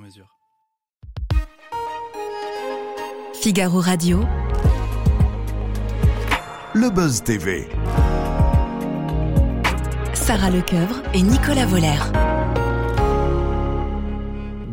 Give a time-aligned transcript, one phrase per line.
[0.00, 0.26] mesure.
[3.34, 4.26] Figaro Radio.
[6.74, 7.68] Le Buzz TV.
[10.14, 11.98] Sarah Lecoeuvre et Nicolas Voller.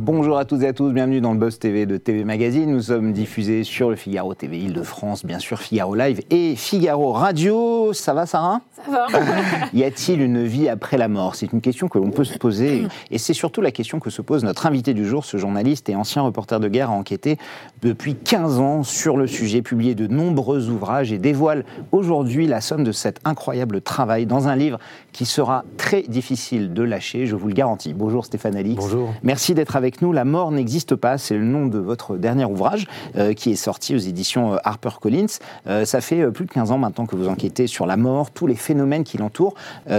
[0.07, 2.71] Bonjour à toutes et à tous, bienvenue dans le Buzz TV de TV Magazine.
[2.71, 7.91] Nous sommes diffusés sur le Figaro TV Île-de-France, bien sûr Figaro Live et Figaro Radio.
[7.91, 8.61] Ça va Sarah?
[8.85, 9.07] Ça va.
[9.73, 11.35] y a-t-il une vie après la mort?
[11.35, 14.21] C'est une question que l'on peut se poser et c'est surtout la question que se
[14.21, 17.37] pose notre invité du jour, ce journaliste et ancien reporter de guerre a enquêté
[17.81, 22.85] depuis 15 ans sur le sujet, publié de nombreux ouvrages et dévoile aujourd'hui la somme
[22.85, 24.79] de cet incroyable travail dans un livre
[25.11, 27.93] qui sera très difficile de lâcher, je vous le garantis.
[27.93, 28.77] Bonjour Stéphane Alix.
[28.77, 29.13] Bonjour.
[29.21, 30.11] Merci d'être avec nous.
[30.13, 33.95] La mort n'existe pas, c'est le nom de votre dernier ouvrage euh, qui est sorti
[33.95, 35.25] aux éditions euh, HarperCollins.
[35.67, 38.47] Euh, ça fait plus de 15 ans maintenant que vous enquêtez sur la mort, tous
[38.47, 39.55] les phénomènes qui l'entourent.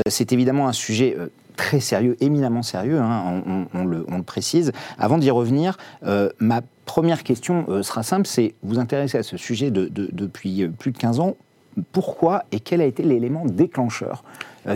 [0.09, 1.17] C'est évidemment un sujet
[1.57, 3.43] très sérieux, éminemment sérieux, hein,
[3.75, 4.73] on, le, précise.
[4.99, 5.77] Avant d'y revenir,
[6.39, 10.93] ma première question sera simple, c'est vous intéressez à ce sujet de- de- depuis plus
[10.93, 11.37] de 15 ans.
[11.93, 14.23] Pourquoi et quel a été l'élément déclencheur?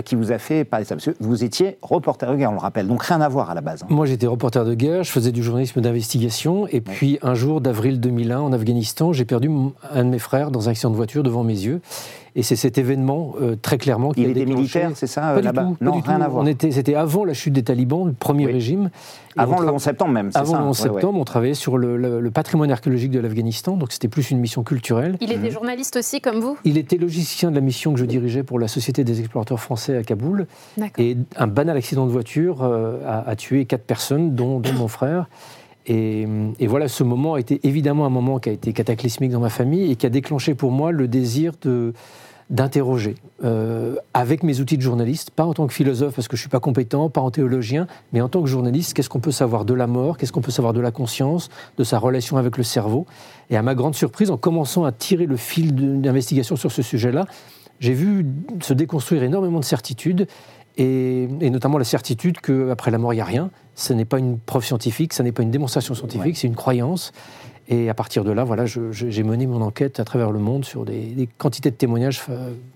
[0.00, 2.54] Qui vous a fait parler de ça Parce que vous étiez reporter de guerre, on
[2.54, 3.82] le rappelle, donc rien à voir à la base.
[3.82, 3.86] hein.
[3.90, 8.00] Moi, j'étais reporter de guerre, je faisais du journalisme d'investigation, et puis un jour d'avril
[8.00, 9.50] 2001, en Afghanistan, j'ai perdu
[9.92, 11.80] un de mes frères dans un accident de voiture devant mes yeux.
[12.34, 15.42] Et c'est cet événement, euh, très clairement, qui Il a était militaire, c'est ça, euh,
[15.42, 16.22] là-bas Non, du rien tout.
[16.22, 16.42] à voir.
[16.42, 18.52] On était, c'était avant la chute des talibans, le premier Oui.
[18.52, 18.88] régime.
[19.36, 20.94] Avant le tra- 11 septembre même, c'est Avant ça le 11 Ouais, ouais.
[20.94, 24.38] septembre, on travaillait sur le, le- le patrimoine archéologique de l'Afghanistan, donc c'était plus une
[24.38, 25.18] mission culturelle.
[25.20, 26.56] Il était journaliste aussi, comme vous?
[26.64, 29.81] Il était logicien de la mission que je dirigeais pour la Société des explorateurs français
[29.90, 30.46] à Kaboul.
[30.98, 34.88] Et un banal accident de voiture euh, a, a tué quatre personnes, dont, dont mon
[34.88, 35.28] frère.
[35.86, 36.26] Et,
[36.60, 39.50] et voilà, ce moment a été évidemment un moment qui a été cataclysmique dans ma
[39.50, 41.92] famille et qui a déclenché pour moi le désir de
[42.50, 46.42] d'interroger euh, avec mes outils de journaliste, pas en tant que philosophe parce que je
[46.42, 49.64] suis pas compétent, pas en théologien, mais en tant que journaliste, qu'est-ce qu'on peut savoir
[49.64, 52.62] de la mort, qu'est-ce qu'on peut savoir de la conscience, de sa relation avec le
[52.62, 53.06] cerveau.
[53.48, 57.24] Et à ma grande surprise, en commençant à tirer le fil d'investigation sur ce sujet-là,
[57.82, 58.24] j'ai vu
[58.60, 60.28] se déconstruire énormément de certitudes,
[60.78, 63.50] et, et notamment la certitude qu'après la mort, il n'y a rien.
[63.74, 67.12] Ce n'est pas une preuve scientifique, ce n'est pas une démonstration scientifique, c'est une croyance.
[67.68, 70.84] Et à partir de là, voilà, j'ai mené mon enquête à travers le monde sur
[70.84, 72.32] des, quantités de témoignages fa-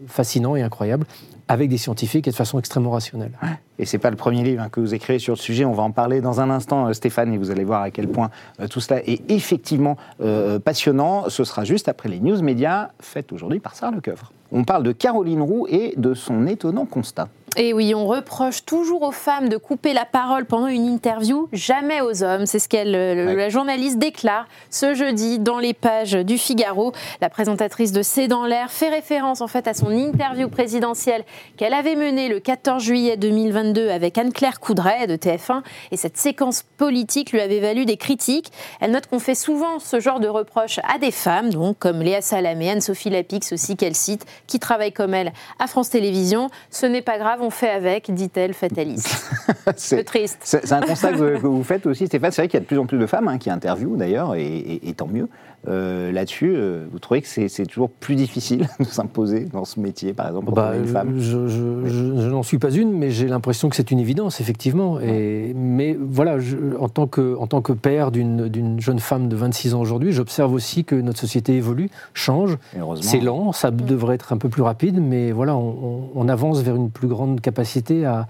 [0.06, 1.06] fascinants et incroyables,
[1.48, 3.32] avec des scientifiques et de façon extrêmement rationnelle.
[3.78, 5.64] Et c'est pas le premier livre hein, que vous écrivez sur le sujet.
[5.64, 8.08] On va en parler dans un instant, euh, Stéphane, et vous allez voir à quel
[8.08, 8.30] point
[8.60, 11.28] euh, tout cela est effectivement euh, passionnant.
[11.28, 14.32] Ce sera juste après les news médias faites aujourd'hui par Sarah Lecoeuvre.
[14.52, 17.28] On parle de Caroline Roux et de son étonnant constat.
[17.58, 22.02] Et oui, on reproche toujours aux femmes de couper la parole pendant une interview, jamais
[22.02, 22.44] aux hommes.
[22.44, 23.34] C'est ce qu'elle, le- Ouais.
[23.34, 26.92] la journaliste déclare ce jeudi dans les pages du Figaro.
[27.22, 31.24] La présentatrice de C'est dans l'air fait référence en fait à son interview présidentielle
[31.56, 35.62] qu'elle avait menée le 14 juillet 2022 avec Anne-Claire Coudray de TF1.
[35.92, 38.52] Et cette séquence politique lui avait valu des critiques.
[38.82, 42.20] Elle note qu'on fait souvent ce genre de reproches à des femmes, donc comme Léa
[42.20, 46.50] Salamé, Anne-Sophie Lapix aussi qu'elle cite, qui travaillent comme elle à France Télévisions.
[46.70, 49.30] Ce n'est pas grave, on fait avec, dit-elle fataliste.
[49.76, 50.38] C'est triste.
[50.42, 52.30] c'est- un constat que, vous- que vous faites aussi, Stéphane.
[52.32, 54.34] C'est vrai qu'il y a de plus en plus de femmes hein, qui interviewent d'ailleurs,
[54.34, 55.28] et, et- et tant mieux.
[55.68, 60.12] Euh, Là-dessus, euh, vous trouvez que c'est toujours plus difficile de s'imposer dans ce métier,
[60.12, 61.14] par exemple, pour Bah, une femme?
[61.18, 64.40] je, je- je- je n'en suis pas une, mais j'ai l'impression que c'est une évidence,
[64.40, 65.00] effectivement.
[65.00, 66.36] Et, mais voilà,
[66.78, 70.52] en, tant que, en tant que père d'une jeune femme de 26 ans aujourd'hui, j'observe
[70.52, 72.58] aussi que notre société évolue, change.
[73.00, 76.60] C'est lent, ça devrait être un peu plus rapide, mais voilà, on, on- on avance
[76.60, 78.26] vers une plus grande capacité à,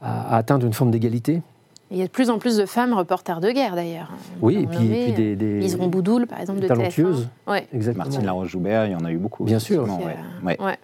[0.00, 1.42] à- à atteindre une forme d'égalité.
[1.90, 4.10] Il y a de plus en plus de femmes reporters de guerre d'ailleurs.
[4.42, 7.28] Oui, et puis, et nommer, puis des, des- Liseron Boudoul, par exemple, de talentueuses.
[7.46, 7.50] TF1.
[7.52, 7.66] Ouais.
[7.72, 8.04] Exactement.
[8.04, 9.44] Martine Laroche-Joubert, il y en a eu beaucoup.
[9.44, 9.84] Bien sûr.
[9.84, 10.16] ouais.
[10.44, 10.76] euh, Ouais.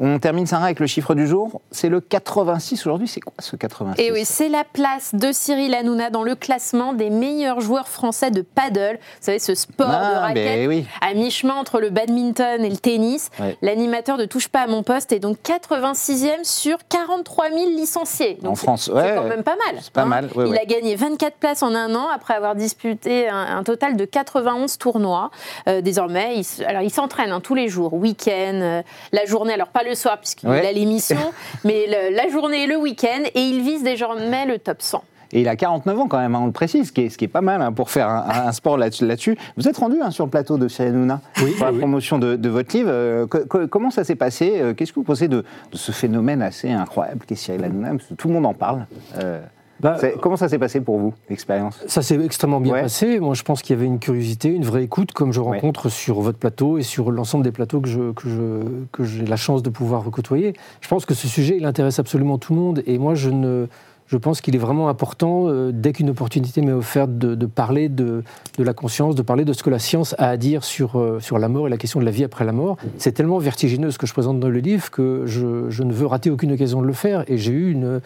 [0.00, 1.60] On termine, Sarah, avec le chiffre du jour.
[1.72, 3.08] C'est le 86 aujourd'hui.
[3.08, 6.92] C'est quoi ce 86 Et oui, c'est la place de Cyril Hanouna dans le classement
[6.92, 8.98] des meilleurs joueurs français de paddle.
[9.00, 10.86] Vous savez, ce sport de Ah, raquette ben oui.
[11.00, 13.30] à mi-chemin entre le badminton et le tennis.
[13.40, 13.56] Ouais.
[13.60, 18.38] L'animateur de Touche pas à mon poste est donc 86e sur 43 000 licenciés.
[18.40, 19.76] Donc En France, c'est quand même pas mal.
[19.78, 19.88] hein.
[19.92, 23.58] Pas mal, ouais, Il a gagné 24 places en un an après avoir disputé un,
[23.58, 25.32] un total de 91 tournois.
[25.66, 29.68] Euh, désormais, il, alors il s'entraîne hein, tous les jours, week-end, euh, la journée, alors
[29.68, 30.66] pas le soir puisqu'il Ouais.
[30.66, 31.16] a l'émission,
[31.64, 35.02] mais le- la journée et le week-end, et il vise désormais le top 100.
[35.30, 37.18] Et il a 49 ans quand même, hein, on le précise, ce qui est, ce
[37.18, 39.36] qui est pas mal hein, pour faire un, un sport là-dessus.
[39.58, 41.78] Vous êtes rendu hein, sur le plateau de Cyril Hanouna Oui, pour la oui.
[41.80, 42.88] promotion de, de votre livre.
[42.90, 44.54] Euh, co- co- comment ça s'est passé?
[44.56, 47.90] Euh, Qu'est-ce que vous pensez de, de ce phénomène assez incroyable qu'est Cyril Hanouna?
[47.90, 48.86] Parce que Tout le monde en parle.
[49.18, 49.40] Euh,
[49.80, 51.80] Bah, c'est- comment ça s'est passé pour vous, l'expérience?
[51.86, 52.82] Ça s'est extrêmement bien Ouais.
[52.82, 53.20] passé.
[53.20, 55.46] Moi, je pense qu'il y avait une curiosité, une vraie écoute, comme je Ouais.
[55.56, 58.60] rencontre sur votre plateau et sur l'ensemble des plateaux que je que je
[58.92, 60.54] que j'ai la chance de pouvoir côtoyer.
[60.80, 62.82] Je pense que ce sujet, il intéresse absolument tout le monde.
[62.86, 63.66] Et moi, je ne
[64.08, 68.24] je pense qu'il est vraiment important, euh, dès qu'une opportunité m'est offerte, de, parler de,
[68.58, 71.38] la conscience, de parler de ce que la science a à dire sur, euh, sur
[71.38, 72.78] la mort et la question de la vie après la mort.
[72.96, 76.30] C'est tellement vertigineux ce que je présente dans le livre que je, ne veux rater
[76.30, 77.24] aucune occasion de le faire.
[77.28, 78.00] Et j'ai eu une,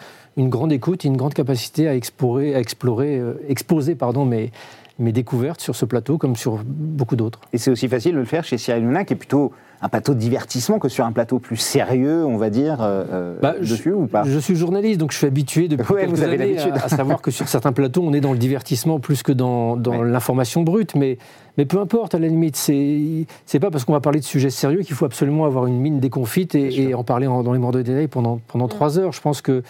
[0.49, 4.51] grande écoute, une grande capacité à explorer, à explorer, euh, exposer pardon, mes,
[4.99, 7.39] mes découvertes sur ce plateau comme sur beaucoup d'autres.
[7.51, 9.51] Et c'est aussi facile de le faire chez Cyril Hanouna, qui est plutôt
[9.81, 13.39] un plateau de divertissement que sur un plateau plus sérieux, on va dire, euh, euh,
[13.41, 14.23] Bah, dessus ou pas?
[14.23, 16.89] Je suis journaliste, donc je suis habitué depuis Ouais, quelques vous avez années à, à
[16.89, 20.09] savoir que sur certains plateaux, on est dans le divertissement plus que dans, dans Ouais.
[20.09, 20.95] l'information brute.
[20.95, 21.17] Mais,
[21.57, 24.51] mais peu importe, à la limite, c'est c'est pas parce qu'on va parler de sujets
[24.51, 27.59] sérieux qu'il faut absolument avoir une mine déconfite et, et en parler en- dans les
[27.59, 29.11] morts de détail pendant, pendant trois heures.
[29.11, 29.63] Je pense que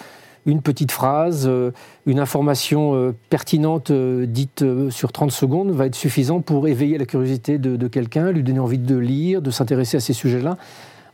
[0.45, 1.71] une petite phrase, euh,
[2.05, 7.05] une information euh, pertinente euh, dite sur 30 secondes va être suffisant pour éveiller la
[7.05, 10.57] curiosité de, quelqu'un, lui donner envie de lire, de s'intéresser à ces sujets-là.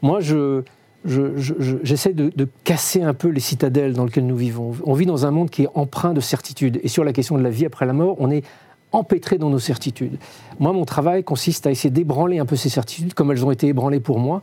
[0.02, 0.64] Moi, je,
[1.06, 4.72] je- je- je- j'essaie de, casser un peu les citadelles dans lesquelles nous vivons.
[4.86, 6.80] On vit dans un monde qui est empreint de certitudes.
[6.84, 8.44] Et sur la question de la vie après la mort, on est
[8.92, 10.18] empêtré dans nos certitudes.
[10.60, 13.68] Moi, mon travail consiste à essayer d'ébranler un peu ces certitudes, comme elles ont été
[13.68, 14.42] ébranlées pour moi.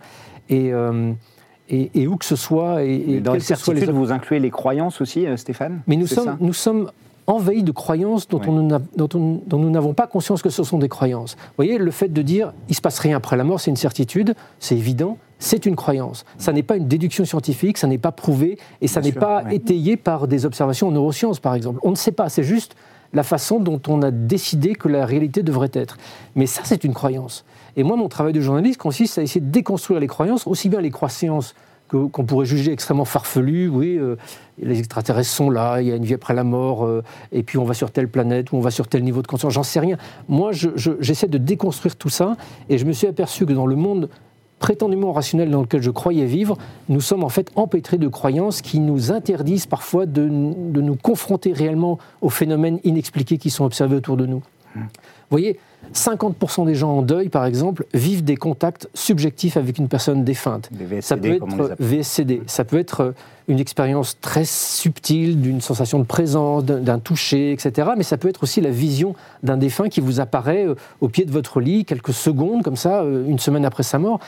[1.68, 4.38] Et, et où que ce soit, et, et dans les soient les certitudes, vous incluez
[4.40, 5.80] les croyances aussi, euh, Stéphane?
[5.86, 6.90] Mais nous sommes, nous sommes
[7.26, 8.46] envahis de croyances dont, Ouais.
[8.48, 11.34] on dont on- dont nous n'avons pas conscience que ce sont des croyances.
[11.34, 13.76] Vous voyez, le fait de dire il se passe rien après la mort, c'est une
[13.76, 16.24] certitude, c'est évident, c'est une croyance.
[16.38, 19.56] Ça n'est pas une déduction scientifique, ça n'est pas prouvé et ça n'est pas ouais.
[19.56, 21.80] étayé par des observations en neurosciences, par exemple.
[21.82, 22.76] On ne sait pas, c'est juste
[23.16, 25.96] la façon dont on a décidé que la réalité devrait être.
[26.36, 27.44] Mais ça, c'est une croyance.
[27.76, 30.80] Et moi, mon travail de journaliste consiste à essayer de déconstruire les croyances, aussi bien
[30.80, 31.54] les croyances
[31.88, 33.68] qu'on pourrait juger extrêmement farfelues.
[33.68, 34.16] Oui, euh,
[34.60, 37.02] les extraterrestres sont là, il y a une vie après la mort, euh,
[37.32, 39.52] et puis on va sur telle planète ou on va sur tel niveau de conscience,
[39.52, 39.96] j'en sais rien.
[40.28, 42.36] Moi, je- je- j'essaie de déconstruire tout ça,
[42.68, 44.08] et je me suis aperçu que dans le monde
[44.58, 46.56] prétendument rationnel dans lequel je croyais vivre,
[46.88, 51.52] nous sommes en fait empêtrés de croyances qui nous interdisent parfois de, de nous confronter
[51.52, 54.42] réellement aux phénomènes inexpliqués qui sont observés autour de nous.
[54.74, 54.82] Vous
[55.30, 55.58] voyez,
[55.94, 60.70] 50% des gens en deuil, par exemple, vivent des contacts subjectifs avec une personne défunte.
[60.72, 61.76] VSCD, Ça peut être.
[61.78, 63.14] VSCD, ça peut être
[63.48, 67.90] une expérience très subtile d'une sensation de présence, d'un toucher, etc.
[67.96, 71.24] Mais ça peut être aussi la vision d'un défunt qui vous apparaît euh, au pied
[71.24, 74.20] de votre lit quelques secondes, comme ça, euh, une semaine après sa mort.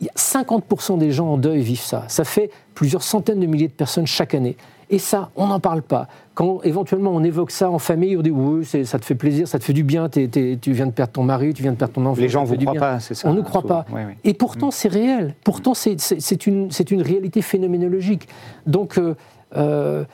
[0.00, 2.04] Il y a 50% des gens en deuil vivent ça.
[2.08, 4.56] Ça fait plusieurs centaines de milliers de personnes chaque année.
[4.90, 6.08] Et ça, on n'en parle pas.
[6.34, 9.58] Quand éventuellement on évoque ça en famille, on dit oui, ça te fait plaisir, ça
[9.58, 10.28] te fait du bien, tu
[10.72, 12.20] viens de perdre ton mari, tu viens de perdre ton enfant.
[12.20, 12.80] Les gens te vous croient bien.
[12.80, 13.82] pas, c'est ça On ne croit souvent.
[13.82, 13.86] pas.
[14.24, 15.34] Et pourtant, c'est réel.
[15.44, 18.28] Pourtant, c'est- une, réalité phénoménologique.
[18.66, 19.14] Donc, euh,
[19.56, 20.04] euh,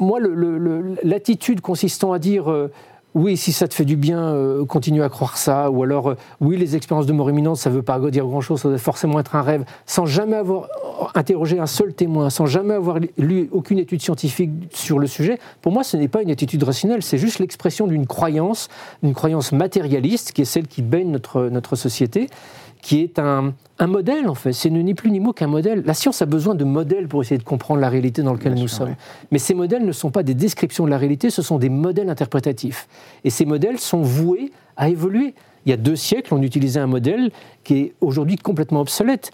[0.00, 0.18] moi,
[1.02, 2.72] l'attitude consistant à dire euh,
[3.14, 6.16] oui, si ça te fait du bien, euh, continue à croire ça, ou alors euh,
[6.40, 9.20] oui, les expériences de mort imminente, ça ne veut pas dire grand-chose, ça doit forcément
[9.20, 10.68] être un rêve, sans jamais avoir
[11.14, 15.70] interrogé un seul témoin, sans jamais avoir lu aucune étude scientifique sur le sujet, pour
[15.70, 18.68] moi, ce n'est pas une attitude rationnelle, c'est juste l'expression d'une croyance,
[19.04, 22.26] une croyance matérialiste, qui est celle qui baigne notre, notre société,
[22.84, 24.52] qui est un, un modèle, en fait.
[24.52, 25.82] C'est ni plus ni mot qu'un modèle.
[25.86, 28.62] La science a besoin de modèles pour essayer de comprendre la réalité dans laquelle Bien
[28.62, 28.88] nous sûr, sommes.
[28.90, 28.96] ouais.
[29.30, 32.10] Mais ces modèles ne sont pas des descriptions de la réalité, ce sont des modèles
[32.10, 32.86] interprétatifs.
[33.24, 35.34] Et ces modèles sont voués à évoluer.
[35.64, 37.30] Il y a deux siècles, on utilisait un modèle
[37.64, 39.32] qui est aujourd'hui complètement obsolète.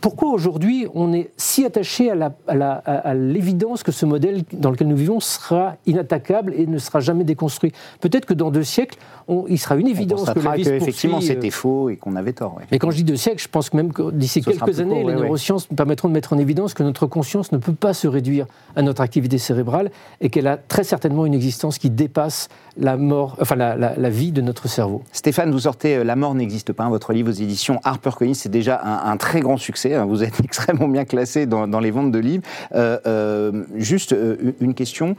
[0.00, 5.18] Pourquoi aujourd'hui on est si attaché à l'évidence que ce modèle dans lequel nous vivons
[5.18, 7.72] sera inattaquable et ne sera jamais déconstruit?
[8.00, 10.70] Peut-être que dans deux siècles, on- il sera une On évidence que la vie se
[10.70, 12.56] qu'effectivement poursuit, euh, c'était faux et qu'on avait tort.
[12.70, 15.10] mais quand je dis deux siècles, je pense que même que d'ici quelques années, court,
[15.10, 18.06] les neurosciences nous permettront de mettre en évidence que notre conscience ne peut pas se
[18.06, 22.96] réduire à notre activité cérébrale et qu'elle a très certainement une existence qui dépasse la
[22.96, 25.02] mort, enfin la, la- la vie de notre cerveau.
[25.12, 28.80] Stéphane, vous sortez euh, La mort n'existe pas, votre livre aux éditions HarperCollins, c'est déjà
[28.82, 29.94] un, un très grand succès.
[29.94, 30.06] hein.
[30.06, 32.42] Vous êtes extrêmement bien classé dans, dans les ventes de livres.
[32.74, 35.16] Euh, euh, juste euh, une question,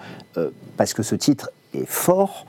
[0.77, 2.45] parce que ce titre est fort,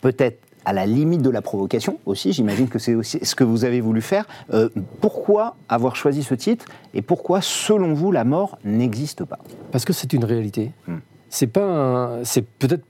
[0.00, 3.64] peut-être à la limite de la provocation aussi, j'imagine que c'est aussi ce que vous
[3.64, 4.26] avez voulu faire.
[4.52, 4.68] Euh,
[5.00, 9.38] pourquoi avoir choisi ce titre et pourquoi, selon vous, la mort n'existe pas?
[9.72, 10.72] Parce que c'est une réalité.
[10.86, 10.96] Hmm.
[11.30, 12.84] C'est pas, c'est peut-être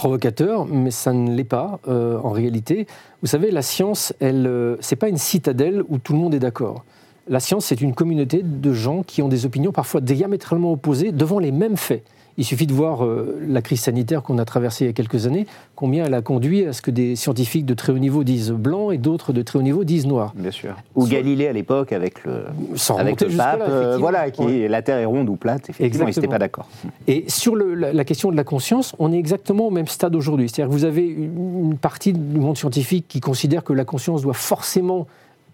[0.00, 2.86] provocateur, mais ça ne l'est pas euh, en réalité.
[3.20, 6.38] Vous savez, la science, elle, euh, c'est pas une citadelle où tout le monde est
[6.38, 6.86] d'accord.
[7.28, 11.38] La science, c'est une communauté de gens qui ont des opinions parfois diamétralement opposées devant
[11.38, 12.02] les mêmes faits.
[12.40, 15.26] Il suffit de voir euh, la crise sanitaire qu'on a traversée il y a quelques
[15.26, 18.50] années, combien elle a conduit à ce que des scientifiques de très haut niveau disent
[18.50, 20.32] blanc et d'autres de très haut niveau disent noir.
[20.34, 20.74] Bien sûr.
[20.96, 22.44] Ou Galilée à l'époque avec le,
[22.76, 24.68] Sans avec le pape, euh, voilà, qui Ouais.
[24.68, 26.30] la Terre est ronde ou plate, effectivement, ils n'étaient Exactement.
[26.32, 26.66] pas d'accord.
[27.06, 30.16] Et sur le- la, la question de la conscience, on est exactement au même stade
[30.16, 30.48] aujourd'hui.
[30.48, 34.22] C'est-à-dire que vous avez une, une partie du monde scientifique qui considère que la conscience
[34.22, 35.06] doit forcément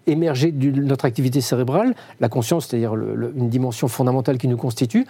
[0.07, 1.95] émerger de notre activité cérébrale.
[2.21, 5.07] La conscience, c'est-à-dire une dimension fondamentale qui nous constitue.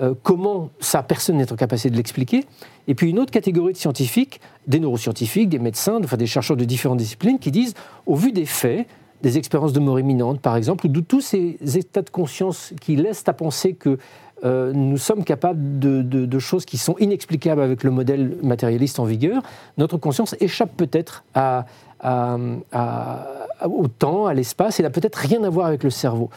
[0.00, 2.44] Euh, comment ça, personne n'est en capacité de l'expliquer.
[2.86, 6.64] Et puis une autre catégorie de scientifiques, des neuroscientifiques, des médecins, enfin des chercheurs de
[6.64, 7.74] différentes disciplines, qui disent,
[8.04, 8.86] au vu des faits,
[9.22, 12.96] des expériences de mort imminente, par exemple, ou de tous ces états de conscience qui
[12.96, 13.98] laissent à penser que
[14.44, 19.42] euh, nous sommes capables de, choses qui sont inexplicables avec le modèle matérialiste en vigueur,
[19.78, 21.64] notre conscience échappe peut-être à-
[23.64, 26.30] au temps, à l'espace, et n'a peut-être rien à voir avec le cerveau.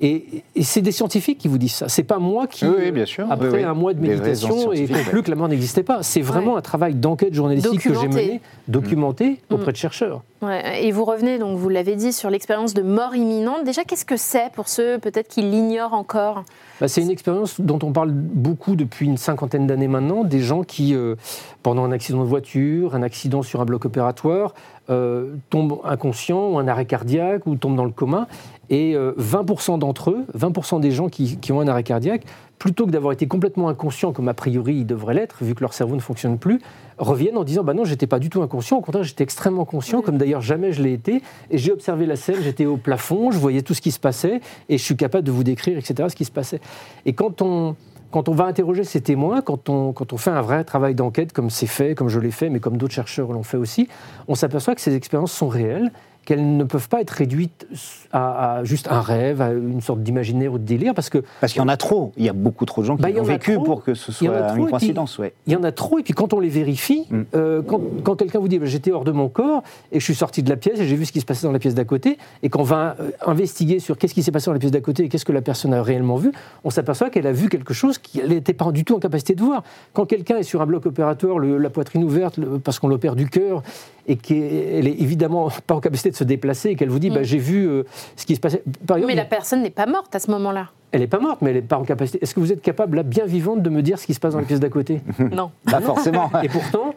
[0.00, 1.88] Et, et c'est des scientifiques qui vous disent ça.
[1.88, 3.26] C'est pas moi qui, Oui, oui, bien sûr.
[3.30, 3.64] après Oui, oui.
[3.64, 6.02] un mois de méditation, et conclu que la mort n'existait pas.
[6.02, 6.58] C'est vraiment Ouais.
[6.58, 9.54] un travail d'enquête journalistique que j'ai mené, documenté Mm.
[9.54, 10.22] auprès de chercheurs.
[10.42, 13.64] Ouais, et vous revenez, donc vous l'avez dit, sur l'expérience de mort imminente.
[13.64, 16.44] Déjà, qu'est-ce que c'est pour ceux peut-être qui l'ignorent encore?
[16.78, 20.62] Bah, c'est une expérience dont on parle beaucoup depuis une cinquantaine d'années maintenant, des gens
[20.62, 21.14] qui, euh,
[21.62, 24.52] pendant un accident de voiture, un accident sur un bloc opératoire,
[24.90, 28.28] euh, tombent inconscients ou un arrêt cardiaque ou tombent dans le coma.
[28.70, 32.24] Et euh, 20% d'entre eux, 20% des gens qui, qui ont un arrêt cardiaque,
[32.58, 35.72] plutôt que d'avoir été complètement inconscients, comme a priori ils devraient l'être, vu que leur
[35.72, 36.60] cerveau ne fonctionne plus,
[36.98, 40.02] reviennent en disant bah non, j'étais pas du tout inconscient, au contraire, j'étais extrêmement conscient,
[40.02, 43.38] comme d'ailleurs jamais je l'ai été, et j'ai observé la scène, j'étais au plafond, je
[43.38, 46.16] voyais tout ce qui se passait, et je suis capable de vous décrire, etc., ce
[46.16, 46.60] qui se passait.
[47.04, 47.76] Et quand on,
[48.10, 51.32] quand on va interroger ces témoins, quand on, quand on fait un vrai travail d'enquête,
[51.32, 53.88] comme c'est fait, comme je l'ai fait, mais comme d'autres chercheurs l'ont fait aussi,
[54.28, 55.90] on s'aperçoit que ces expériences sont réelles,
[56.26, 57.66] qu'elles ne peuvent pas être réduites
[58.12, 61.54] à, à juste un rêve, à une sorte d'imaginaire ou de délire, parce que Parce
[61.54, 62.12] qu'il y en a trop.
[62.18, 63.64] Il y a beaucoup trop de gens qui Bah, ont vécu trop.
[63.64, 65.18] pour que ce soit une puis- coïncidence.
[65.18, 65.32] Ouais.
[65.46, 67.22] il y en a trop, et puis quand on les vérifie, Mm.
[67.34, 70.14] euh, quand, quand quelqu'un vous dit bah, j'étais hors de mon corps et je suis
[70.14, 71.84] sorti de la pièce et j'ai vu ce qui se passait dans la pièce d'à
[71.84, 74.80] côté, et qu'on va euh, investiguer sur qu'est-ce qui s'est passé dans la pièce d'à
[74.80, 76.32] côté et qu'est-ce que la personne a réellement vu,
[76.64, 79.42] on s'aperçoit qu'elle a vu quelque chose qu'elle n'était pas du tout en capacité de
[79.42, 79.62] voir.
[79.92, 83.14] Quand quelqu'un est sur un bloc opératoire, le- la poitrine ouverte, le- parce qu'on l'opère
[83.14, 83.62] du cœur,
[84.08, 87.22] et qu'elle est évidemment pas en capacité de se déplacer, et qu'elle vous dit bah,
[87.22, 87.82] j'ai vu euh,
[88.16, 88.62] ce qui se passait.
[88.86, 90.70] Par exemple, Mais la personne n'est pas morte à ce moment-là.
[90.92, 92.18] elle n'est pas morte, mais elle n'est pas en capacité.
[92.22, 94.32] Est-ce que vous êtes capable, là, bien vivante, de me dire ce qui se passe
[94.34, 95.00] dans la pièce d'à côté?
[95.32, 95.50] Non.
[95.70, 96.30] Pas forcément.
[96.42, 96.94] Et pourtant,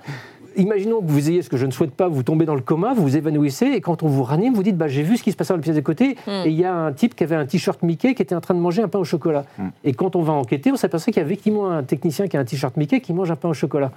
[0.57, 2.93] imaginons que vous ayez ce que je ne souhaite pas, vous tombez dans le coma,
[2.93, 5.31] vous vous évanouissez, et quand on vous ranime, vous dites bah, J'ai vu ce qui
[5.31, 6.31] se passait dans la pièce d'à côté, Mm.
[6.45, 8.53] et il y a un type qui avait un t-shirt Mickey qui était en train
[8.53, 9.45] de manger un pain au chocolat.
[9.57, 9.67] Mm.
[9.85, 12.39] Et quand on va enquêter, on s'aperçoit qu'il y a effectivement un technicien qui a
[12.39, 13.91] un t-shirt Mickey qui mange un pain au chocolat.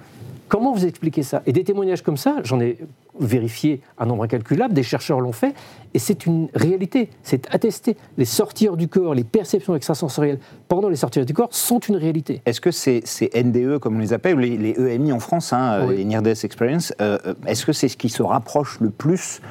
[0.47, 1.41] Comment vous expliquez ça?
[1.45, 2.77] Et des témoignages comme ça, j'en ai
[3.19, 5.53] vérifié un nombre incalculable, des chercheurs l'ont fait,
[5.93, 7.95] et c'est une réalité, c'est attesté.
[8.17, 11.79] Les sorties hors du corps, les perceptions extrasensorielles pendant les sorties hors du corps sont
[11.79, 12.41] une réalité.
[12.45, 15.53] Est-ce que ces, ces NDE, comme on les appelle, ou les, les EMI en France,
[15.53, 15.97] hein, euh, Oui.
[15.97, 19.41] les Near Death Experience, euh, euh, est-ce que c'est ce qui se rapproche le plus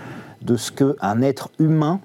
[0.42, 2.00] de ce qu'un être humain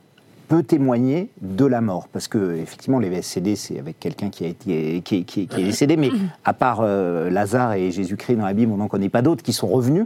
[0.47, 5.47] peut témoigner de la mort Parce que, effectivement, les VSCD, c'est avec quelqu'un qui, qui,
[5.51, 6.09] est décédé, mais
[6.45, 9.53] à part euh, Lazare et Jésus-Christ dans la Bible, on n'en connaît pas d'autres qui
[9.53, 10.05] sont revenus.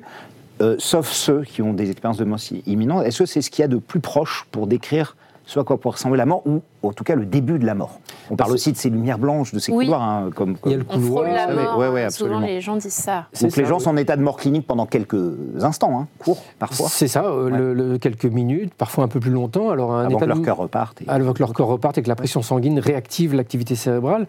[0.62, 3.64] euh, sauf ceux qui ont des expériences de mort imminente, est-ce que c'est ce qu'il
[3.64, 5.16] y a de plus proche pour décrire
[5.52, 7.76] ce à quoi peut ressembler la mort, ou en tout cas le début de la
[7.76, 9.86] mort On parle aussi de ces lumières blanches, de ces Oui.
[9.86, 11.78] couloirs, hein, comme, Il y a comme- le On frôle couloir, la ouais, mort.
[11.78, 12.38] ouais, ouais, absolument.
[12.38, 13.26] Souvent, les gens disent ça.
[13.34, 13.84] c'est Donc les ça, gens oui.
[13.84, 17.50] sont en état de mort clinique pendant quelques instants, hein, courts parfois, C'est ça, euh,
[17.50, 19.70] le- le- quelques minutes, parfois un peu plus longtemps.
[19.72, 21.02] Alors un avant que leur de- cœur reparte.
[21.02, 24.28] et- avant que leur corps reparte et que la pression sanguine réactive l'activité cérébrale.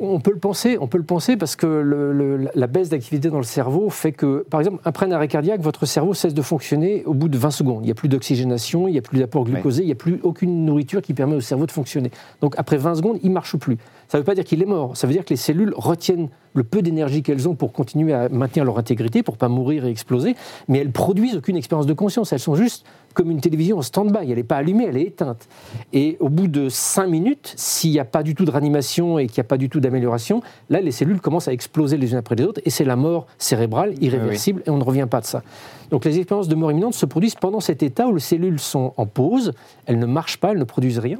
[0.00, 3.30] On peut le penser, on peut le penser parce que le- le- la baisse d'activité
[3.30, 6.42] dans le cerveau fait que, par exemple, après un arrêt cardiaque, votre cerveau cesse de
[6.42, 7.80] fonctionner au bout de 20 secondes.
[7.82, 10.20] Il n'y a plus d'oxygénation, il n'y a plus d'apport glucosé, il n'y a plus
[10.22, 12.10] aucune nourriture qui permet au cerveau de fonctionner.
[12.40, 13.78] Donc après 20 secondes, il ne marche plus.
[14.08, 16.28] Ça ne veut pas dire qu'il est mort, ça veut dire que les cellules retiennent
[16.54, 19.90] le peu d'énergie qu'elles ont pour continuer à maintenir leur intégrité, pour pas mourir et
[19.90, 20.36] exploser,
[20.68, 22.32] mais elles produisent aucune expérience de conscience.
[22.32, 22.84] Elles sont juste
[23.16, 24.30] comme une télévision en stand-by.
[24.30, 25.48] Elle n'est pas allumée, elle est éteinte.
[25.94, 29.26] Et au bout de 5 minutes, s'il n'y a pas du tout de réanimation et
[29.26, 32.18] qu'il n'y a pas du tout d'amélioration, là, les cellules commencent à exploser les unes
[32.18, 35.26] après les autres et c'est la mort cérébrale, irréversible, et on ne revient pas de
[35.26, 35.42] ça.
[35.90, 38.92] Donc les expériences de mort imminente se produisent pendant cet état où les cellules sont
[38.98, 39.52] en pause,
[39.86, 41.18] elles ne marchent pas, elles ne produisent rien.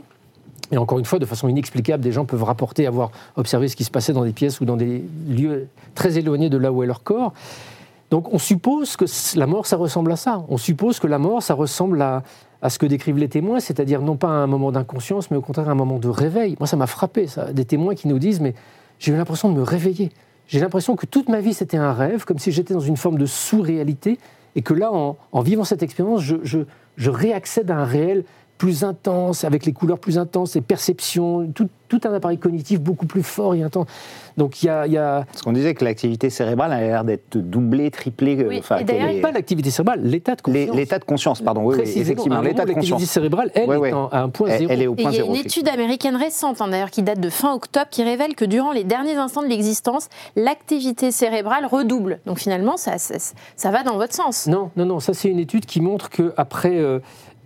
[0.72, 3.84] Et encore une fois, de façon inexplicable, des gens peuvent rapporter avoir observé ce qui
[3.84, 6.86] se passait dans des pièces ou dans des lieux très éloignés de là où est
[6.86, 7.32] leur corps.
[8.16, 9.04] Donc on suppose que
[9.38, 10.42] la mort, ça ressemble à ça.
[10.48, 12.22] On suppose que la mort, ça ressemble à,
[12.62, 15.68] à ce que décrivent les témoins, c'est-à-dire non pas un moment d'inconscience, mais au contraire
[15.68, 16.56] un moment de réveil.
[16.58, 17.52] Moi, ça m'a frappé, ça.
[17.52, 18.54] Des témoins qui nous disent, mais
[18.98, 20.12] j'ai eu l'impression de me réveiller.
[20.48, 23.18] J'ai l'impression que toute ma vie, c'était un rêve, comme si j'étais dans une forme
[23.18, 24.18] de sous-réalité,
[24.54, 26.60] et que là, en, vivant cette expérience, je, je-
[26.96, 28.24] je réaccède à un réel
[28.58, 33.06] plus intense, avec les couleurs plus intenses, les perceptions, tout, tout un appareil cognitif beaucoup
[33.06, 33.86] plus fort et intense.
[34.38, 37.36] Donc il y a, y a Parce qu'on disait que l'activité cérébrale a l'air d'être
[37.36, 38.36] doublée, triplée.
[38.42, 40.74] euh, Oui, enfin, et d'ailleurs, est- pas l'activité cérébrale, l'état de conscience.
[40.76, 41.64] l'état de conscience, pardon.
[41.64, 42.90] Oui, effectivement, l'état de conscience.
[43.00, 44.72] L'activité cérébrale, elle, est en- à un point Elle, zéro.
[44.72, 47.02] elle est au Et point il y a une étude américaine récente, hein, d'ailleurs, qui
[47.02, 51.66] date de fin octobre, qui révèle que durant les derniers instants de l'existence, l'activité cérébrale
[51.66, 52.20] redouble.
[52.26, 53.14] Donc finalement, ça, ça,
[53.56, 54.46] ça va dans votre sens.
[54.46, 56.78] Non, non, non, ça c'est une étude qui montre qu'après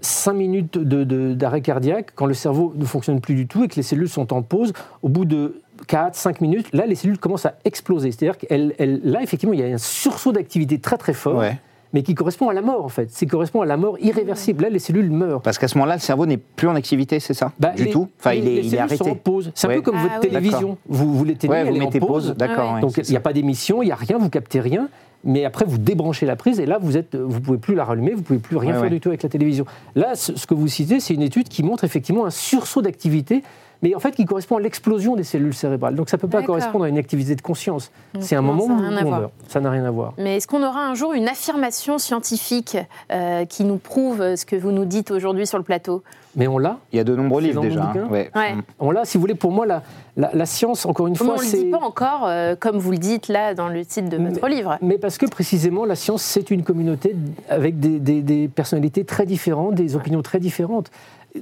[0.00, 3.68] 5 minutes de- de- d'arrêt cardiaque, quand le cerveau ne fonctionne plus du tout et
[3.68, 7.46] que les cellules sont en pause, au bout de 4-5 minutes, là les cellules commencent
[7.46, 8.12] à exploser.
[8.12, 11.58] C'est-à-dire que là effectivement il y a un sursaut d'activité très très fort, Ouais.
[11.92, 13.08] mais qui correspond à la mort en fait.
[13.10, 14.64] C'est correspond à la mort irréversible.
[14.64, 15.40] Là les cellules meurent.
[15.42, 17.52] Parce qu'à ce moment-là, le cerveau n'est plus en activité, c'est ça?
[17.58, 18.08] Bah, Du les- tout?
[18.18, 18.96] Enfin, les- il est, les il est arrêté.
[19.04, 19.52] sont en pause.
[19.54, 19.76] C'est un Ouais.
[19.76, 20.28] peu comme Ah votre oui.
[20.28, 20.76] télévision.
[20.88, 22.34] Vous, vous l'éteignez, Ouais, elle vous est en mettez pause, pause.
[22.36, 22.74] d'accord.
[22.74, 24.88] Ouais, Donc il n'y a pas d'émission, il n'y a rien, vous captez rien.
[25.24, 28.12] Mais après, vous débranchez la prise et là, vous êtes, vous pouvez plus la rallumer,
[28.14, 28.90] vous pouvez plus rien Ouais, faire ouais.
[28.90, 29.66] du tout avec la télévision.
[29.94, 33.42] Là, ce ce que vous citez, c'est une étude qui montre effectivement un sursaut d'activité,
[33.82, 35.94] mais en fait qui correspond à l'explosion des cellules cérébrales.
[35.94, 37.90] Donc ça ne peut pas correspondre à une activité de conscience.
[38.20, 39.20] C'est un moment ça où n'a rien à on voir.
[39.20, 39.32] meurt.
[39.48, 40.14] Ça n'a rien à voir.
[40.18, 42.76] Mais est-ce qu'on aura un jour une affirmation scientifique
[43.12, 46.02] euh, qui nous prouve euh, ce que vous nous dites aujourd'hui sur le plateau?
[46.36, 46.78] Mais on l'a.
[46.92, 47.82] Il y a de nombreux C'est livres déjà.
[47.90, 48.08] hein.
[48.10, 48.30] Ouais.
[48.36, 48.54] Ouais.
[48.54, 48.62] Mm.
[48.78, 49.04] On l'a.
[49.04, 49.82] Si vous voulez, pour moi, la,
[50.16, 51.64] la, la science, encore une Mais fois, on ne le c'est.
[51.64, 54.78] dit pas encore, euh, comme vous le dites là dans le titre de votre livre.
[54.80, 57.16] Mais parce que précisément, la science, c'est une communauté
[57.48, 60.90] avec des, des- des personnalités très différentes, des opinions très différentes.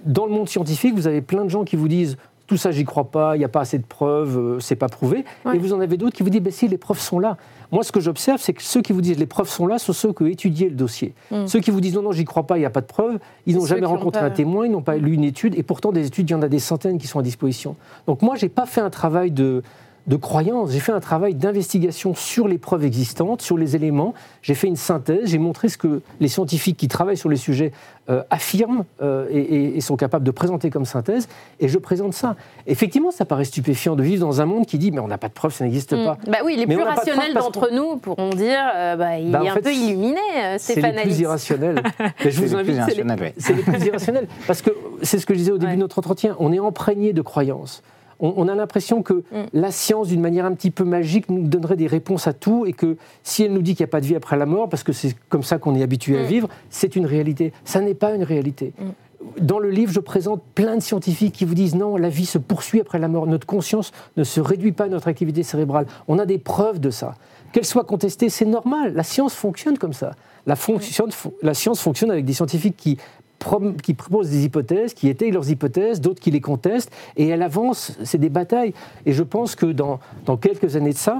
[0.07, 2.16] Dans le monde scientifique, vous avez plein de gens qui vous disent
[2.49, 4.88] tout ça, j'y crois pas, il n'y a pas assez de preuves, euh, c'est pas
[4.88, 5.25] prouvé.
[5.45, 5.55] Ouais.
[5.55, 7.37] Et vous en avez d'autres qui vous disent, ben si, les preuves sont là.
[7.71, 9.93] Moi, ce que j'observe, c'est que ceux qui vous disent les preuves sont là sont
[9.93, 11.14] ceux qui ont étudié le dossier.
[11.31, 11.47] Mm.
[11.47, 13.19] Ceux qui vous disent non, non, j'y crois pas, il n'y a pas de preuves,
[13.45, 16.07] ils n'ont jamais rencontré un témoin, ils n'ont pas lu une étude, et pourtant, des
[16.07, 17.76] études, il y en a des centaines qui sont à disposition.
[18.07, 19.62] Donc, moi, j'ai pas fait un travail de,
[20.08, 24.14] de croyance, j'ai fait un travail d'investigation sur les preuves existantes, sur les éléments.
[24.42, 27.72] J'ai fait une synthèse, j'ai montré ce que les scientifiques qui travaillent sur les sujets
[28.08, 31.28] euh, affirment euh, et, sont capables de présenter comme synthèse,
[31.60, 32.36] et je présente ça.
[32.66, 35.28] Effectivement, ça paraît stupéfiant de vivre dans un monde qui dit mais on n'a pas
[35.28, 36.04] de preuves, ça n'existe Mm.
[36.04, 36.18] pas.
[36.26, 39.48] Bah oui, les Mais plus rationnels d'entre nous pourront dire euh, bah, il Bah, est
[39.50, 41.82] un fait, peu illuminé, euh, C'est Stéphane les plus irrationnels.
[42.00, 43.34] Mais je C'est vous les invite, plus c'est les- irrationnels, ouais.
[43.36, 44.28] c'est les plus irrationnels.
[44.46, 44.70] Parce que
[45.02, 45.76] c'est ce que je disais au début Ouais.
[45.76, 47.82] de notre entretien, on est imprégné de croyances.
[48.21, 49.23] On, on a l'impression que Mm.
[49.52, 52.73] la science, d'une manière un petit peu magique, nous donnerait des réponses à tout et
[52.73, 54.83] que si elle nous dit qu'il n'y a pas de vie après la mort, parce
[54.83, 56.26] que c'est comme ça qu'on est habitué à Mm.
[56.26, 57.52] vivre, c'est une réalité.
[57.65, 58.73] Ça n'est pas une réalité.
[59.41, 62.39] Dans le livre, je présente plein de scientifiques qui vous disent non, la vie se
[62.39, 63.26] poursuit après la mort.
[63.26, 65.87] Notre conscience ne se réduit pas à notre activité cérébrale.
[66.07, 67.15] On a des preuves de ça.
[67.52, 68.95] Qu'elle soit contestée, c'est normal.
[68.95, 70.13] La science fonctionne comme ça.
[70.47, 71.09] La, fonction-
[71.43, 72.97] la science fonctionne avec des scientifiques qui,
[73.82, 77.96] qui proposent des hypothèses, qui étayent leurs hypothèses, d'autres qui les contestent, et elle avance.
[78.04, 78.74] C'est des batailles.
[79.06, 80.00] Et je pense que dans,
[80.40, 81.18] quelques années de ça,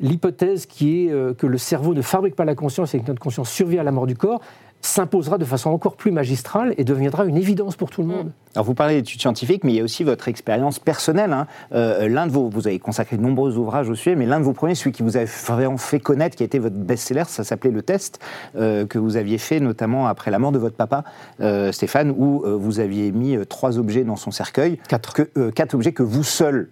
[0.00, 3.20] l'hypothèse qui est euh, que le cerveau ne fabrique pas la conscience et que notre
[3.20, 4.40] conscience survit à la mort du corps
[4.82, 8.32] s'imposera de façon encore plus magistrale et deviendra une évidence pour tout le monde.
[8.54, 11.32] Alors vous parlez d'études scientifiques, mais il y a aussi votre expérience personnelle.
[11.32, 11.46] hein.
[11.72, 14.44] Euh, l'un de vos, vous avez consacré de nombreux ouvrages au sujet, mais l'un de
[14.44, 17.44] vos premiers, celui qui vous a vraiment fait connaître, qui a été votre best-seller, ça
[17.44, 18.18] s'appelait Le Test,
[18.56, 21.04] euh, que vous aviez fait notamment après la mort de votre papa,
[21.40, 25.14] euh, Stéphane, où euh, vous aviez mis euh, trois objets dans son cercueil, Quatre.
[25.14, 26.68] que, euh, quatre objets que vous seul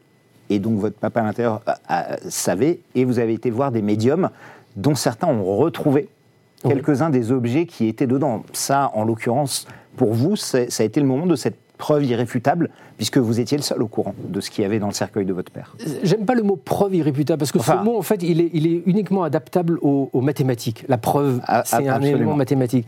[0.51, 1.62] et donc votre papa à l'intérieur
[2.29, 4.31] savait, et vous avez été voir des médiums
[4.75, 6.09] dont certains ont retrouvé
[6.64, 6.75] Oui.
[6.75, 8.42] quelques-uns des objets qui étaient dedans.
[8.53, 12.68] Ça, en l'occurrence, pour vous, c'est- ça a été le moment de cette preuve irréfutable,
[12.99, 15.25] puisque vous étiez le seul au courant de ce qu'il y avait dans le cercueil
[15.25, 15.75] de votre père.
[16.03, 18.51] J'aime pas le mot preuve irréfutable parce que Enfin- ce mot, en fait, il est,
[18.53, 20.85] il est uniquement adaptable aux, aux mathématiques.
[20.88, 22.16] La preuve, Ah, c'est ah, un absolument.
[22.16, 22.87] élément mathématique.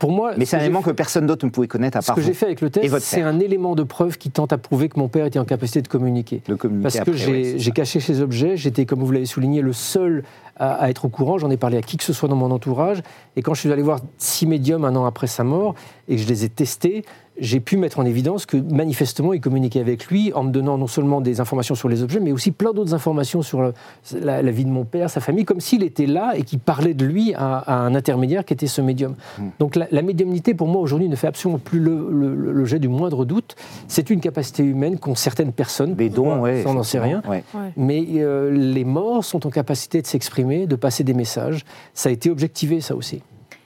[0.00, 2.00] Pour moi, Mais ce c'est un que élément que personne d'autre ne pouvait connaître à
[2.02, 4.30] Ce part que vous, j'ai fait avec le test, c'est un élément de preuve qui
[4.32, 6.42] tente à prouver que mon père était en capacité de communiquer.
[6.48, 9.62] de communiquer Parce que après, j'ai c'est caché ces objets, j'étais, comme vous l'avez souligné,
[9.62, 10.24] le seul
[10.56, 11.38] à, à être au courant.
[11.38, 13.02] J'en ai parlé à qui que ce soit dans mon entourage.
[13.36, 15.74] Et quand je suis allé voir six médiums un an après sa mort
[16.08, 17.04] et que je les ai testés,
[17.38, 20.86] j'ai pu mettre en évidence que manifestement, il communiquait avec lui en me donnant non
[20.86, 23.72] seulement des informations sur les objets, mais aussi plein d'autres informations sur le-
[24.20, 26.92] la, la vie de mon père, sa famille, comme s'il était là et qu'il parlait
[26.92, 29.14] de lui à, à un intermédiaire qui était ce médium.
[29.38, 29.44] Hmm.
[29.60, 32.64] Donc la, la médiumnité, pour moi, aujourd'hui, ne fait absolument plus le, le- le- le
[32.66, 33.56] jet du moindre doute.
[33.88, 35.94] C'est une capacité humaine qu'ont certaines personnes.
[35.94, 36.44] Des dons.
[36.44, 37.22] Ça, on n'en sait rien.
[37.26, 37.42] ouais.
[37.78, 41.64] Mais euh, les morts sont en capacité de s'exprimer, de passer des messages.
[41.94, 43.22] Ça a été objectivé, ça aussi.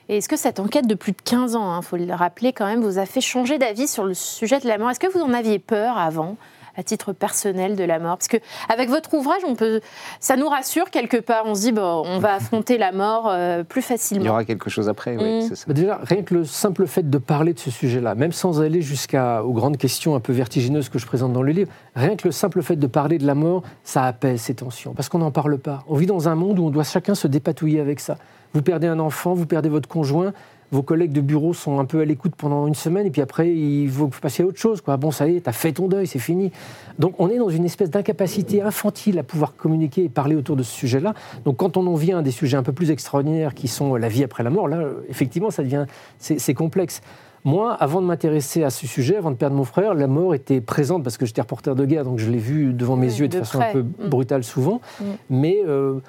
[0.09, 2.65] Et est-ce que cette enquête de plus de 15 ans, il faut le rappeler quand
[2.65, 5.19] même, vous a fait changer d'avis sur le sujet de la mort Est-ce que vous
[5.19, 6.37] en aviez peur avant?
[6.77, 8.37] À titre personnel de la mort Parce que
[8.69, 9.81] avec votre ouvrage, on peut,
[10.19, 11.43] ça nous rassure quelque part.
[11.45, 14.29] On se dit, bon, on va affronter la mort euh, plus Il y facilement.
[14.31, 15.41] aura quelque chose après, ouais, Mm.
[15.49, 15.65] c'est ça.
[15.67, 18.81] Bah déjà, rien que le simple fait de parler de ce sujet-là, même sans aller
[18.81, 22.31] jusqu'aux grandes questions un peu vertigineuses que je présente dans le livre, rien que le
[22.31, 24.93] simple fait de parler de la mort, ça apaise ces tensions.
[24.93, 25.83] Parce qu'on n'en parle pas.
[25.87, 28.17] On vit dans un monde où on doit chacun se dépatouiller avec ça.
[28.53, 30.31] Vous perdez un enfant, vous perdez votre conjoint,
[30.71, 33.49] vos collègues de bureau sont un peu à l'écoute pendant une semaine, et puis après,
[33.49, 34.81] il faut passer à autre chose.
[34.81, 34.97] Quoi.
[34.97, 36.51] Bon, ça y est, tu as fait ton deuil, c'est fini.
[36.99, 40.63] Donc on est dans une espèce d'incapacité infantile à pouvoir communiquer et parler autour de
[40.63, 41.13] ce sujet-là.
[41.45, 44.09] Donc quand on en vient à des sujets un peu plus extraordinaires qui sont la
[44.09, 45.85] vie après la mort, là, effectivement, ça devient,
[46.19, 47.01] c'est complexe.
[47.45, 50.59] Moi, avant de m'intéresser à ce sujet, avant de perdre mon frère, la mort était
[50.59, 53.37] présente parce que j'étais reporter de guerre, donc je l'ai vu devant mes yeux de,
[53.37, 54.09] façon un peu mm.
[54.09, 54.81] brutale souvent.
[54.99, 55.05] Mm.
[55.29, 55.99] Mais euh,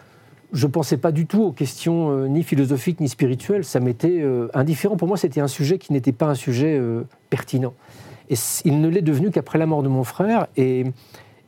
[0.53, 3.65] je ne pensais pas du tout aux questions euh, ni philosophiques ni spirituelles.
[3.65, 4.97] Ça m'était euh, indifférent.
[4.97, 6.81] Pour moi, c'était un sujet qui n'était pas un sujet
[7.31, 7.75] pertinent.
[8.31, 8.35] Et
[8.65, 10.47] il ne l'est devenu qu'après la mort de mon frère.
[10.57, 10.85] Et,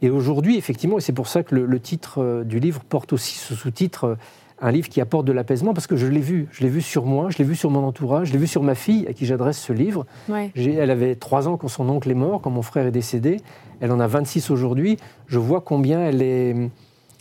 [0.02, 4.16] aujourd'hui, effectivement, et c'est pour ça que le titre du livre porte aussi ce sous-titre
[4.62, 6.48] un livre qui apporte de l'apaisement parce que je l'ai vu.
[6.52, 8.62] Je l'ai vu sur moi, je l'ai vu sur mon entourage, je l'ai vu sur
[8.62, 10.06] ma fille à qui j'adresse ce livre.
[10.54, 13.38] Elle avait trois ans quand son oncle est mort, quand mon frère est décédé.
[13.80, 14.98] Elle en a 26 aujourd'hui.
[15.26, 16.70] Je vois combien elle, est,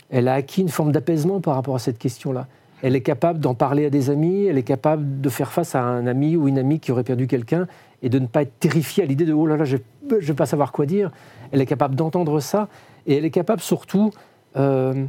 [0.09, 2.47] elle a acquis une forme d'apaisement par rapport à cette question-là.
[2.81, 5.81] Elle est capable d'en parler à des amis, elle est capable de faire face à
[5.81, 7.67] un ami ou une amie qui aurait perdu quelqu'un
[8.01, 10.33] et de ne pas être terrifiée à l'idée de oh là là, je ne vais
[10.33, 11.11] pas savoir quoi dire.
[11.51, 12.69] Elle est capable d'entendre ça
[13.05, 14.11] et elle est capable surtout.
[14.55, 15.05] Euh,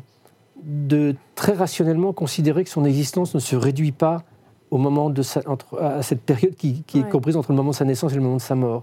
[0.62, 4.22] de très rationnellement considérer que son existence ne se réduit pas
[4.70, 7.84] au moment de entre, à cette période qui, est comprise entre le moment de sa
[7.84, 8.82] naissance et le moment de sa mort.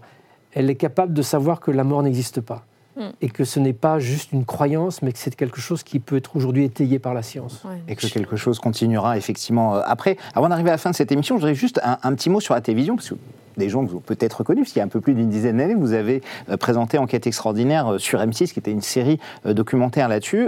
[0.53, 2.65] Elle est capable de savoir que la mort n'existe pas
[2.97, 3.11] hmm.
[3.21, 6.17] et que ce n'est pas juste une croyance, mais que c'est quelque chose qui peut
[6.17, 7.63] être aujourd'hui étayé par la science.
[7.87, 10.17] Et que quelque chose continuera effectivement euh, après.
[10.35, 12.39] Avant d'arriver à la fin de cette émission, je voudrais juste un, un petit mot
[12.39, 13.15] sur la télévision, parce que
[13.57, 15.29] des gens que vous avez peut-être reconnus, parce qu'il y a un peu plus d'une
[15.29, 19.19] dizaine d'années, vous avez euh, présenté Enquête extraordinaire euh, sur M6, qui était une série
[19.45, 20.47] euh, documentaire là-dessus.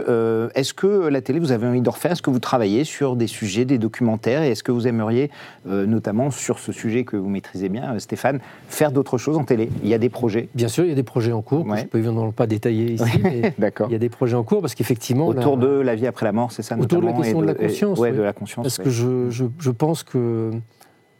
[0.56, 2.12] est-ce que la télé, vous avez envie de refaire?
[2.12, 4.44] Est-ce que vous travaillez sur des sujets, des documentaires?
[4.44, 5.30] Et est-ce que vous aimeriez,
[5.66, 9.70] notamment sur ce sujet que vous maîtrisez bien, Stéphane, faire d'autres choses en télé?
[9.84, 11.66] Il y a des projets Bien sûr, il y a des projets en cours.
[11.76, 13.54] Je ne peux évidemment pas détailler ici, mais
[13.88, 15.28] il y a des projets en cours parce qu'effectivement...
[15.28, 17.54] Autour de la vie après la mort, c'est ça Autour de la question de, la
[17.54, 18.00] conscience.
[18.00, 18.64] Oui, de la conscience.
[18.64, 20.52] Parce que je, je, je pense que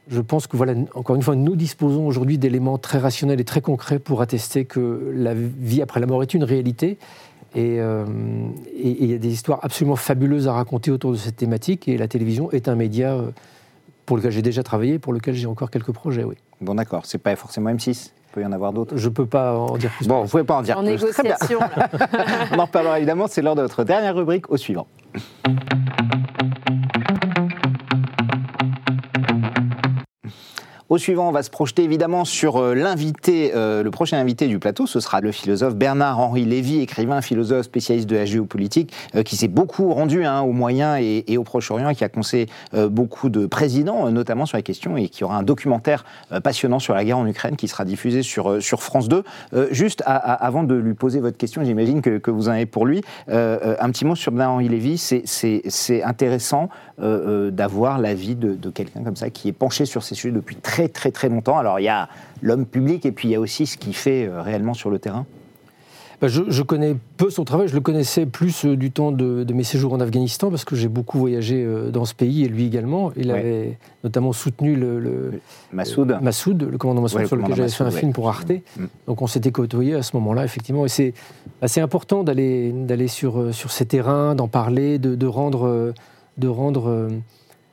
[0.10, 3.62] je pense que, voilà, encore une fois, nous disposons aujourd'hui d'éléments très rationnels et très
[3.62, 6.98] concrets pour attester que la vie après la mort est une réalité.
[7.56, 8.06] Euh,
[8.76, 11.88] et il y a des histoires absolument fabuleuses à raconter autour de cette thématique.
[11.88, 13.30] Et la télévision est un média euh,
[14.06, 16.36] pour lequel j'ai déjà travaillé, pour lequel j'ai encore quelques projets, oui.
[16.60, 17.06] Bon, d'accord.
[17.06, 18.96] C'est pas forcément M6 il peut y en avoir d'autres.
[18.96, 20.08] Je ne peux pas en dire plus.
[20.08, 20.92] Bon, vous ne pouvez pas en dire en plus.
[20.92, 21.60] Négociation,
[22.52, 23.26] On en reparlera évidemment.
[23.28, 24.86] C'est l'heure de notre dernière rubrique au suivant.
[30.90, 34.58] Au suivant, on va se projeter évidemment sur euh, l'invité, euh, le prochain invité du
[34.58, 34.88] plateau.
[34.88, 39.50] Ce sera le philosophe Bernard-Henri Lévy, écrivain, philosophe, spécialiste de la géopolitique, euh, qui s'est
[39.50, 42.48] beaucoup rendu hein, au Moyen et, au Proche-Orient, qui a conseillé
[42.90, 46.06] beaucoup de présidents, notamment sur la question, et qui aura un documentaire
[46.44, 49.24] passionnant sur la guerre en Ukraine qui sera diffusé sur, France 2.
[49.72, 53.92] juste avant de lui poser votre question, j'imagine que, vous en avez pour lui, un
[53.92, 54.98] petit mot sur Bernard-Henri Lévy.
[54.98, 60.34] C'est intéressant d'avoir l'avis de, de quelqu'un comme ça qui est penché sur ces sujets
[60.34, 61.58] depuis très très très longtemps.
[61.58, 62.08] Alors il y a
[62.42, 65.00] l'homme public et puis il y a aussi ce qu'il fait euh, réellement sur le
[65.00, 65.26] terrain.
[66.22, 69.64] Bah, je, connais peu son travail, je le connaissais plus euh, du temps de, mes
[69.64, 73.14] séjours en Afghanistan parce que j'ai beaucoup voyagé euh, dans ce pays et lui également.
[73.16, 75.40] Il avait notamment soutenu le, le
[75.72, 76.18] Massoud.
[76.22, 78.52] Massoud, le commandant Massoud, sur lequel j'avais fait un film pour Arte.
[78.52, 78.86] Mm.
[79.08, 80.86] Donc on s'était côtoyés à ce moment-là, effectivement.
[80.86, 81.14] Et c'est
[81.62, 85.94] assez important d'aller sur, sur ces terrains, d'en parler, de, de, rendre,
[86.38, 87.08] de rendre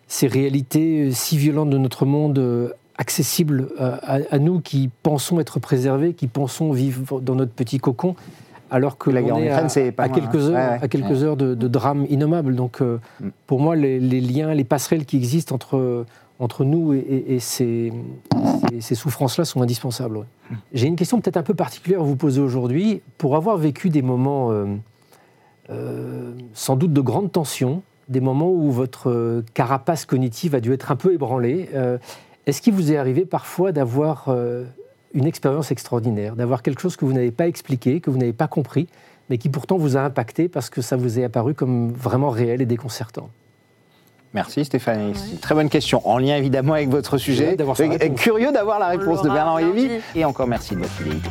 [0.07, 6.15] ces réalités si violentes de notre monde accessible euh, à, nous qui pensons être préservés,
[6.15, 8.15] qui pensons vivre dans notre petit cocon,
[8.71, 9.51] alors que la guerre est
[9.99, 12.55] à, quelques heures, à quelques heures de, drame innommable.
[12.55, 13.29] Donc, euh, mm.
[13.47, 16.05] pour moi, les, liens, les passerelles qui existent entre
[16.39, 17.95] entre nous et, ces,
[18.81, 20.19] ces, souffrances-là sont indispensables.
[20.19, 20.55] Mm.
[20.75, 23.01] J'ai une question peut-être un peu particulière à vous poser aujourd'hui.
[23.17, 24.51] Pour avoir vécu des moments
[25.71, 30.93] euh, sans doute de grande tension, des moments où votre carapace cognitive a dû être
[30.93, 31.71] un peu ébranlée,
[32.47, 34.65] est-ce qu'il vous est arrivé parfois d'avoir euh,
[35.15, 38.47] une expérience extraordinaire, d'avoir quelque chose que vous n'avez pas expliqué, que vous n'avez pas
[38.47, 38.87] compris,
[39.29, 42.63] mais qui pourtant vous a impacté parce que ça vous est apparu comme vraiment réel
[42.63, 43.29] et déconcertant?
[44.33, 45.15] Merci Stéphanie.
[45.41, 46.07] Très bonne question.
[46.07, 47.57] En lien évidemment avec votre sujet.
[48.17, 49.89] Curieux d'avoir la réponse de Bernard Lévy.
[50.15, 51.31] Et encore merci de votre fidélité.